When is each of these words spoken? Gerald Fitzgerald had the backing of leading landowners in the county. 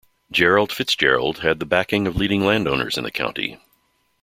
Gerald 0.31 0.73
Fitzgerald 0.73 1.41
had 1.41 1.59
the 1.59 1.65
backing 1.67 2.07
of 2.07 2.15
leading 2.15 2.43
landowners 2.43 2.97
in 2.97 3.03
the 3.03 3.11
county. 3.11 3.59